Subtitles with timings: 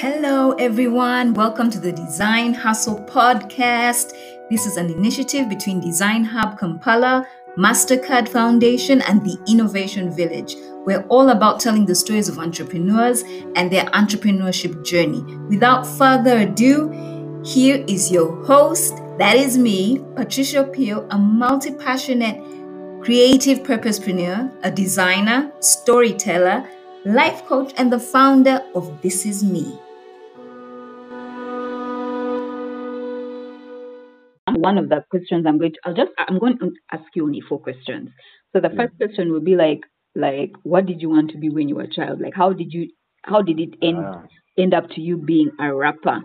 [0.00, 1.34] Hello, everyone.
[1.34, 4.12] Welcome to the Design Hustle podcast.
[4.48, 10.54] This is an initiative between Design Hub Kampala, MasterCard Foundation, and the Innovation Village.
[10.86, 13.24] We're all about telling the stories of entrepreneurs
[13.56, 15.24] and their entrepreneurship journey.
[15.48, 18.94] Without further ado, here is your host.
[19.18, 22.40] That is me, Patricia Peel, a multi passionate
[23.02, 26.68] creative purposepreneur, a designer, storyteller,
[27.04, 29.76] life coach, and the founder of This Is Me.
[34.68, 37.42] One of the questions I'm going to, I'll just, I'm going to ask you only
[37.48, 38.06] four questions.
[38.52, 39.80] So the first question will be like,
[40.26, 42.20] like, what did you want to be when you were a child?
[42.20, 42.82] Like, how did you,
[43.30, 44.22] how did it end, Ah.
[44.64, 46.18] end up to you being a rapper?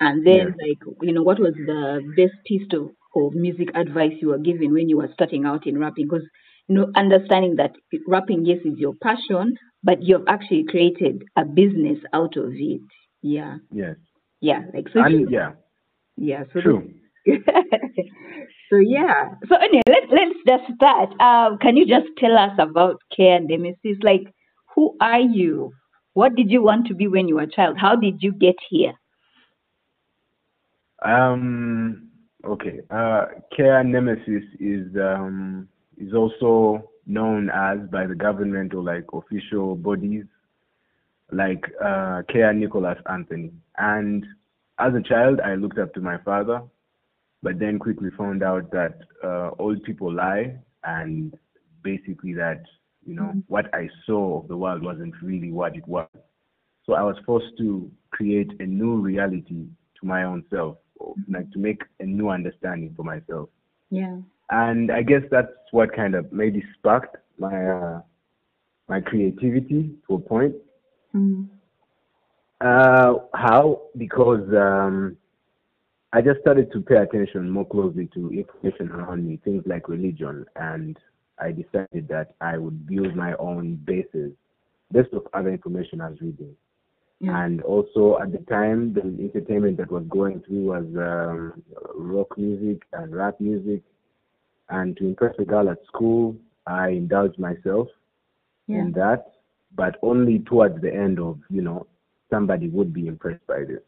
[0.00, 0.54] And then, Yes.
[0.64, 1.82] like, you know, what was the
[2.16, 2.84] best piece of,
[3.20, 6.06] of music advice you were given when you were starting out in rapping?
[6.06, 6.26] Because,
[6.68, 7.72] you know, understanding that
[8.08, 12.80] rapping, yes, is your passion, but you've actually created a business out of it.
[13.22, 13.56] Yeah.
[13.72, 13.96] Yes.
[14.40, 14.62] Yeah.
[14.74, 15.50] Like, so, And yeah,
[16.16, 16.44] yeah.
[16.52, 16.80] So, true.
[18.70, 19.34] so yeah.
[19.48, 21.20] So anyway, let's let's just start.
[21.20, 23.98] Um, can you just tell us about Care and Nemesis?
[24.02, 24.32] Like,
[24.74, 25.72] who are you?
[26.14, 27.78] What did you want to be when you were a child?
[27.78, 28.94] How did you get here?
[31.04, 32.08] Um.
[32.44, 32.80] Okay.
[32.90, 39.74] Uh, Care Nemesis is um is also known as by the government or like official
[39.74, 40.24] bodies,
[41.30, 43.52] like uh, Care Nicholas Anthony.
[43.78, 44.24] And
[44.78, 46.62] as a child, I looked up to my father,
[47.42, 51.34] but then quickly found out that uh, old people lie, and
[51.82, 52.62] basically that
[53.04, 56.08] you know what I saw of the world wasn't really what it was.
[56.86, 59.66] So I was forced to create a new reality
[60.00, 63.48] to my own self, or like to make a new understanding for myself.
[63.90, 64.18] Yeah.
[64.50, 68.00] And I guess that's what kind of maybe sparked my uh,
[68.88, 70.54] my creativity to a point.
[71.14, 71.48] Mm.
[72.60, 73.82] Uh, how?
[73.96, 75.16] Because um,
[76.12, 80.44] I just started to pay attention more closely to information around me, things like religion,
[80.56, 80.98] and
[81.38, 84.30] I decided that I would build my own basis
[84.92, 86.54] based of other information I was reading.
[87.20, 87.44] Yeah.
[87.44, 91.62] And also at the time, the entertainment that was going through was um,
[91.94, 93.82] rock music and rap music.
[94.68, 96.36] And to impress a girl at school,
[96.66, 97.88] I indulged myself
[98.66, 98.80] Yeah.
[98.80, 99.32] in that,
[99.74, 101.86] but only towards the end of, you know,
[102.28, 103.82] somebody would be impressed by this.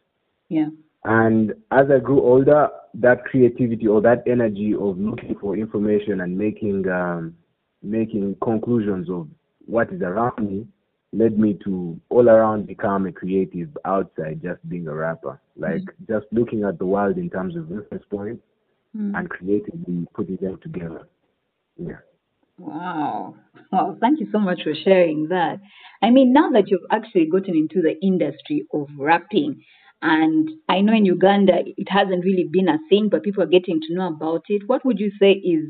[0.48, 0.68] Yeah.
[1.04, 6.36] And as I grew older, that creativity or that energy of looking for information and
[6.38, 7.36] making um,
[7.82, 9.28] making conclusions of
[9.66, 10.66] what is around me
[11.12, 15.40] led me to all around become a creative outside just being a rapper.
[15.56, 18.42] Like just looking at the world in terms of reference points
[18.96, 19.18] Mm.
[19.18, 21.08] and creatively putting them together.
[21.76, 21.98] Yeah.
[22.58, 23.34] Wow.
[23.72, 25.58] Well, Thank you so much for sharing that.
[26.00, 29.64] I mean, now that you've actually gotten into the industry of rapping,
[30.04, 33.80] and I know in Uganda it hasn't really been a thing, but people are getting
[33.80, 34.62] to know about it.
[34.66, 35.64] What would you say is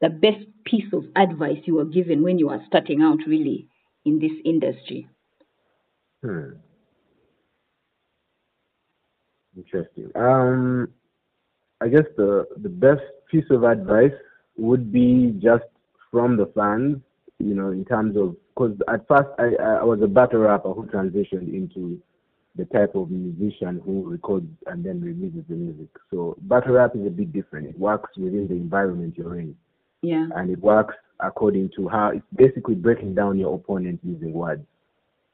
[0.00, 3.68] the best piece of advice you were given when you were starting out really
[4.06, 5.06] in this industry?
[6.24, 6.52] Hmm.
[9.54, 10.12] Interesting.
[10.14, 10.88] Um,
[11.82, 14.16] I guess the the best piece of advice
[14.56, 15.64] would be just
[16.10, 17.02] from the fans,
[17.38, 20.86] you know, in terms of because at first I I was a battle rapper who
[20.86, 22.00] transitioned into
[22.58, 25.88] the type of musician who records and then releases the music.
[26.10, 27.68] So battle rap is a bit different.
[27.68, 29.56] It works within the environment you're in,
[30.02, 30.28] Yeah.
[30.34, 34.66] and it works according to how it's basically breaking down your opponent using words.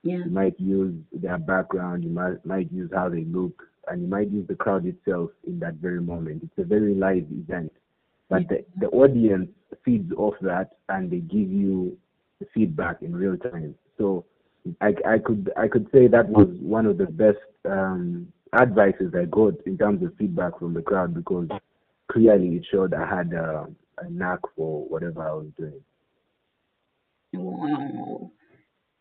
[0.02, 0.18] Yeah.
[0.18, 4.30] You might use their background, you might, might use how they look, and you might
[4.30, 6.42] use the crowd itself in that very moment.
[6.42, 7.72] It's a very live event.
[8.28, 9.48] But the, the audience
[9.82, 11.96] feeds off that and they give you
[12.52, 13.74] feedback in real time.
[13.96, 14.24] So
[14.80, 19.26] I, I could I could say that was one of the best um, advices I
[19.26, 21.48] got in terms of feedback from the crowd because
[22.10, 23.66] clearly it showed I had uh,
[23.98, 25.80] a knack for whatever I was doing.
[27.34, 28.30] Wow.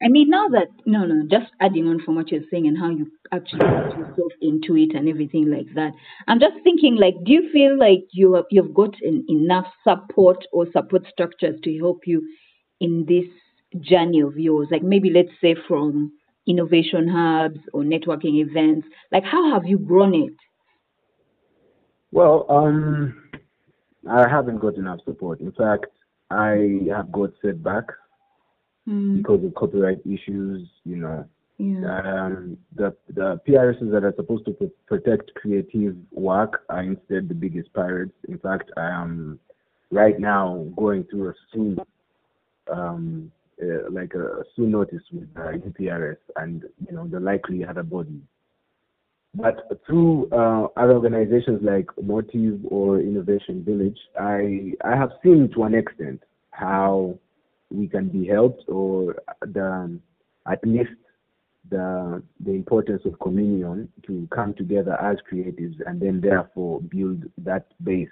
[0.04, 2.90] I mean, now that, no, no, just adding on from what you're saying and how
[2.90, 5.94] you actually put yourself into it and everything like that.
[6.28, 10.66] I'm just thinking, like, do you feel like you have, you've got enough support or
[10.74, 12.22] support structures to help you
[12.82, 13.26] in this
[13.80, 14.68] journey of yours?
[14.72, 16.14] Like, maybe let's say from
[16.48, 18.88] innovation hubs or networking events.
[19.12, 20.34] Like, how have you grown it?
[22.12, 23.30] Well, um,
[24.10, 25.40] I haven't got enough support.
[25.40, 25.88] In fact,
[26.30, 27.96] I have got setbacks
[28.88, 30.68] Mm, because of copyright issues.
[30.84, 31.26] You know,
[31.58, 32.26] yeah.
[32.26, 37.36] um, the the PRSs that are supposed to pro- protect creative work are instead the
[37.36, 38.14] biggest pirates.
[38.28, 39.40] In fact, I am
[39.92, 41.80] right now going through a suit,
[42.70, 43.32] um,
[43.90, 48.22] like a, soon notice with uh, UPRS and you know the likely other bodies.
[49.36, 55.64] But through uh, other organizations like Motive or Innovation Village, I I have seen to
[55.64, 57.18] an extent how
[57.72, 60.00] we can be helped, or the
[60.48, 60.92] at least
[61.70, 67.66] the the importance of communion to come together as creatives and then therefore build that
[67.84, 68.10] base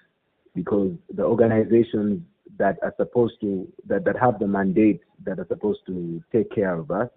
[0.56, 2.22] because the organizations
[2.62, 6.74] that are supposed to that, that have the mandate that are supposed to take care
[6.74, 7.10] of us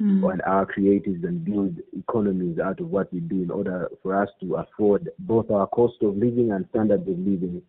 [0.00, 0.30] mm.
[0.30, 4.28] and our creatives and build economies out of what we do in order for us
[4.40, 7.62] to afford both our cost of living and standards of living.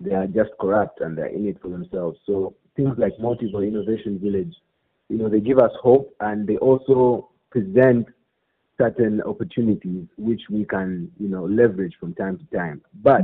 [0.00, 2.18] They are just corrupt and they're in it for themselves.
[2.26, 4.54] So things like motive or innovation village
[5.12, 8.06] you know they give us hope and they also present
[8.78, 12.80] certain opportunities which we can you know leverage from time to time.
[13.02, 13.22] But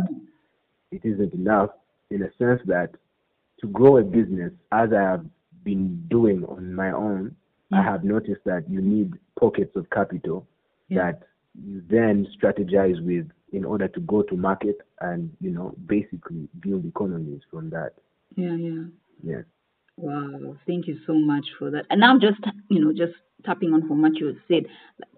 [0.91, 1.71] it isn't enough
[2.11, 2.91] in a sense that
[3.61, 5.25] to grow a business, as I have
[5.65, 7.35] been doing on my own,
[7.71, 7.79] yeah.
[7.79, 7.85] I mm.
[7.93, 10.47] have noticed that you need pockets of capital
[10.89, 11.13] yeah.
[11.13, 11.23] that
[11.55, 16.85] you then strategize with in order to go to market and you know basically build
[16.85, 17.93] economies from that.
[18.37, 18.85] Yeah, yeah.
[19.23, 19.45] Yes.
[19.97, 21.87] Wow, thank you so much for that.
[21.91, 24.65] And I'm just you know just tapping on from what you said.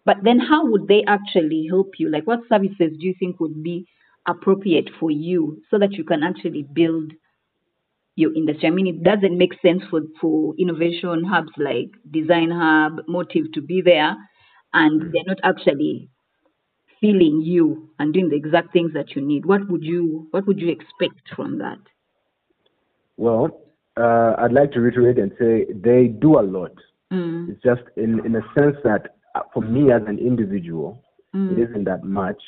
[0.05, 2.11] But then how would they actually help you?
[2.11, 3.87] Like what services do you think would be
[4.27, 7.13] appropriate for you so that you can actually build
[8.21, 8.69] your industry.
[8.69, 13.61] I mean, it doesn't make sense for, for innovation hubs like Design Hub, Motive to
[13.61, 14.17] be there
[14.73, 15.13] and mm.
[15.13, 16.09] they're not actually
[17.01, 19.47] feeling you and doing the exact things that you need.
[19.47, 21.79] What would you what would you expect from that?
[23.17, 23.61] Well,
[23.97, 26.73] uh, I'd like to reiterate and say they do a lot.
[27.13, 27.51] Mm.
[27.51, 31.03] It's just in, in a sense that uh, for me as an individual,
[31.35, 31.53] mm.
[31.53, 32.41] it isn't that much.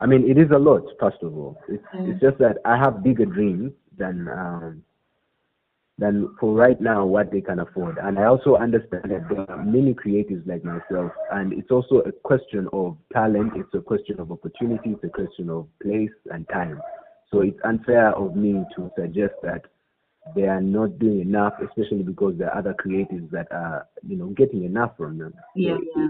[0.00, 1.58] I mean, it is a lot, first of all.
[1.68, 2.12] It's, mm.
[2.12, 4.82] it's just that I have bigger dreams than um,
[5.98, 7.98] than for right now what they can afford.
[7.98, 12.12] And I also understand that there are many creatives like myself, and it's also a
[12.12, 16.80] question of talent, it's a question of opportunity, it's a question of place and time.
[17.30, 19.62] So it's unfair of me to suggest that
[20.34, 24.28] they are not doing enough, especially because there are other creatives that are, you know,
[24.28, 25.34] getting enough from them.
[25.54, 26.08] Yeah, yeah.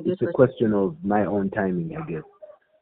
[0.00, 2.22] it's a question of my own timing, I guess.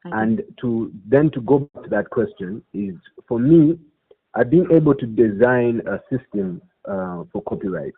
[0.05, 2.95] And to then to go back to that question is
[3.27, 3.77] for me,
[4.35, 7.93] I've been able to design a system uh, for copyright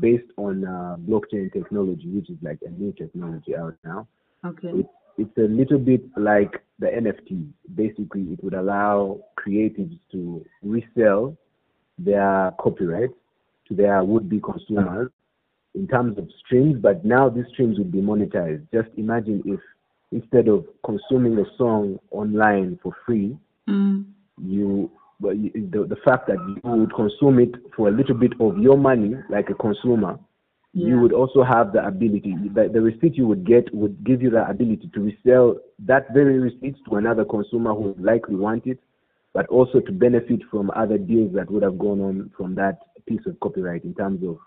[0.00, 4.08] based on uh, blockchain technology, which is like a new technology out now.
[4.44, 4.68] Okay.
[4.68, 4.86] It,
[5.16, 7.48] it's a little bit like the NFT.
[7.74, 11.36] Basically, it would allow creatives to resell
[11.98, 13.10] their copyright
[13.68, 15.10] to their would-be consumers
[15.74, 18.66] in terms of streams, but now these streams would be monetized.
[18.72, 19.60] Just imagine if
[20.12, 23.36] instead of consuming a song online for free,
[23.68, 24.04] mm.
[24.42, 28.76] you the, the fact that you would consume it for a little bit of your
[28.76, 30.18] money, like a consumer,
[30.72, 30.88] yeah.
[30.88, 34.30] you would also have the ability, the, the receipt you would get would give you
[34.30, 38.78] the ability to resell that very receipt to another consumer who would likely want it,
[39.32, 43.24] but also to benefit from other deals that would have gone on from that piece
[43.26, 44.38] of copyright in terms of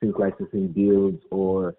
[0.00, 1.74] sync licensing deals or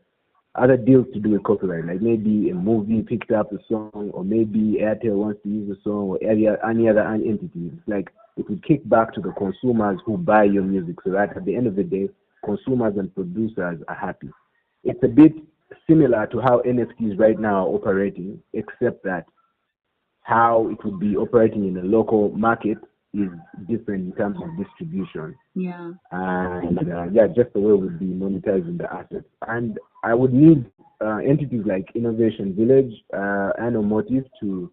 [0.57, 4.23] other deals to do with copyright, like maybe a movie picked up a song, or
[4.23, 7.71] maybe Airtel wants to use a song, or any, any other entity.
[7.87, 11.45] Like it would kick back to the consumers who buy your music, so that at
[11.45, 12.09] the end of the day,
[12.43, 14.29] consumers and producers are happy.
[14.83, 15.33] It's a bit
[15.87, 19.25] similar to how NFTs right now are operating, except that
[20.21, 22.77] how it would be operating in a local market
[23.15, 23.29] is
[23.67, 25.35] different in terms of distribution.
[25.55, 25.93] Yeah.
[26.11, 29.27] And uh, yeah, just the way we'd be monetizing the assets.
[29.47, 30.65] And I would need
[31.01, 34.71] uh, entities like Innovation Village uh, and Motive to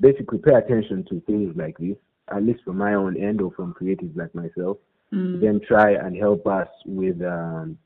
[0.00, 1.96] basically pay attention to things like this,
[2.34, 4.78] at least from my own end or from creatives like myself.
[5.12, 5.40] Mm.
[5.40, 7.76] Then try and help us with um,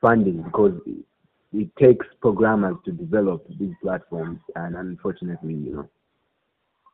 [0.00, 1.04] funding because it,
[1.52, 5.88] it takes programmers to develop these platforms, and unfortunately, you know,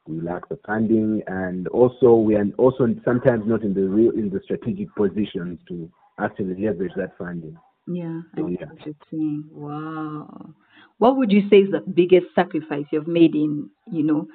[0.09, 4.31] we lack the funding, and also we are also sometimes not in the real in
[4.31, 7.57] the strategic positions to actually leverage that funding.
[7.87, 8.67] Yeah, so, I yeah.
[8.67, 9.45] what you're saying.
[9.51, 10.55] Wow.
[10.99, 14.27] What would you say is the biggest sacrifice you've made in you know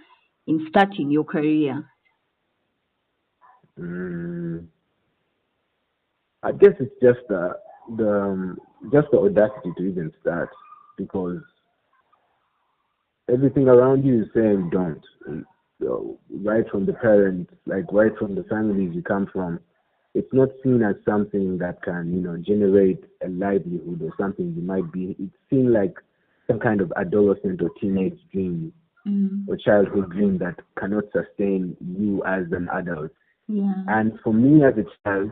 [0.47, 1.85] in starting your career?
[3.79, 4.67] Mm,
[6.43, 7.53] I guess it's just the
[7.97, 8.57] the um,
[8.91, 10.49] just the audacity to even start
[10.97, 11.41] because
[13.31, 15.03] everything around you is saying don't
[15.81, 19.59] right from the parents, like right from the families you come from,
[20.13, 24.61] it's not seen as something that can, you know, generate a livelihood or something you
[24.61, 25.15] might be.
[25.19, 25.95] It's seen like
[26.47, 28.73] some kind of adolescent or teenage dream
[29.07, 29.47] mm.
[29.47, 33.11] or childhood dream that cannot sustain you as an adult.
[33.47, 33.73] Yeah.
[33.87, 35.31] And for me as a child,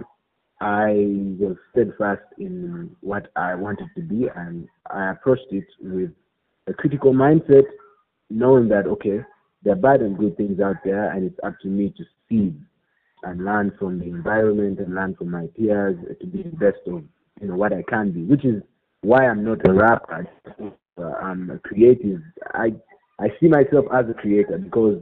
[0.62, 0.92] I
[1.40, 6.12] was steadfast in what I wanted to be, and I approached it with
[6.68, 7.64] a critical mindset,
[8.30, 9.22] knowing that okay,
[9.64, 12.54] there are bad and good things out there, and it's up to me to see
[13.24, 17.04] and learn from the environment and learn from my peers to be the best of
[17.42, 18.62] you know what I can be, which is
[19.02, 20.28] why I'm not a rapper.
[20.98, 22.22] Uh, I'm a creative.
[22.54, 22.74] I
[23.20, 25.02] I see myself as a creator because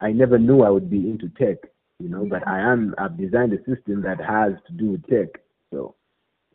[0.00, 1.58] I never knew I would be into tech,
[1.98, 2.26] you know.
[2.28, 2.94] But I am.
[2.98, 5.40] I've designed a system that has to do with tech,
[5.72, 5.94] so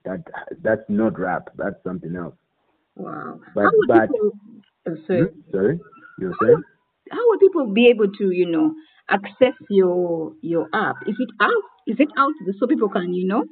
[0.04, 0.24] that
[0.62, 1.50] that's not rap.
[1.56, 2.36] That's something else.
[2.96, 3.40] Wow.
[3.54, 4.32] But but people,
[5.08, 5.22] sorry.
[5.22, 5.52] Hmm?
[5.52, 5.80] sorry,
[6.20, 6.64] you were How saying?
[7.12, 8.74] How will people be able to, you know,
[9.10, 10.96] access your your app?
[11.08, 11.64] Is it out?
[11.88, 13.44] Is it out so people can, you know,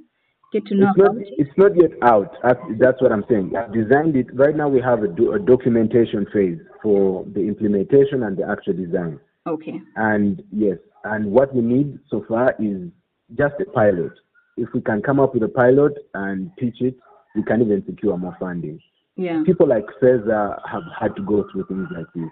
[0.52, 1.16] get to know It's not.
[1.18, 1.28] it?
[1.38, 2.36] It's not yet out.
[2.44, 3.54] That's- That's what I'm saying.
[3.56, 4.28] I've designed it.
[4.34, 8.74] Right now, we have a, do, a documentation phase for the implementation and the actual
[8.74, 9.20] design.
[9.46, 9.80] Okay.
[9.98, 12.90] And yes, and what we need so far is
[13.38, 14.12] just a pilot.
[14.58, 16.96] If we can come up with a pilot and pitch it,
[17.36, 18.80] we can even secure more funding.
[19.16, 19.44] Yeah.
[19.46, 22.30] People like Cesar have had to go through things like this.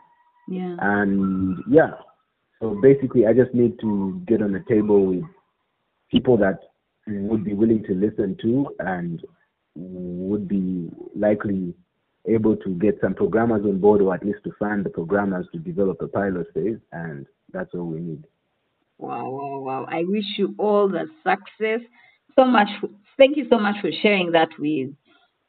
[0.47, 0.75] Yeah.
[0.79, 1.91] And yeah,
[2.61, 5.23] so basically, I just need to get on the table with
[6.09, 6.59] people that
[7.07, 9.21] would be willing to listen to and
[9.75, 11.73] would be likely
[12.27, 15.59] able to get some programmers on board or at least to fund the programmers to
[15.59, 16.77] develop a pilot phase.
[16.91, 18.23] And that's all we need.
[18.99, 19.85] Wow, wow, wow.
[19.89, 21.81] I wish you all the success.
[22.35, 22.67] So much.
[23.17, 24.91] Thank you so much for sharing that with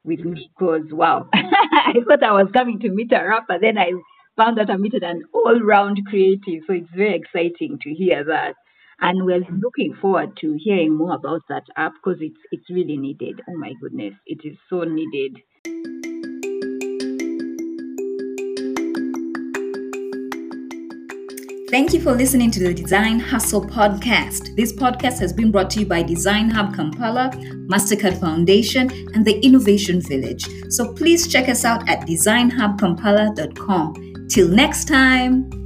[0.04, 3.92] with me because wow, I thought I was coming to meet a rapper, then I
[4.36, 6.62] found that I'm met an all-round creative.
[6.66, 8.54] So it's very exciting to hear that,
[9.00, 13.40] and we're looking forward to hearing more about that app because it's it's really needed.
[13.48, 15.42] Oh my goodness, it is so needed.
[21.70, 24.54] Thank you for listening to the Design Hustle podcast.
[24.56, 27.30] This podcast has been brought to you by Design Hub Kampala,
[27.66, 30.46] MasterCard Foundation, and the Innovation Village.
[30.68, 34.11] So please check us out at designhubkampala.com.
[34.32, 35.61] Till next time.